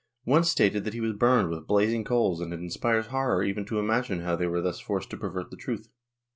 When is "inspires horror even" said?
2.59-3.65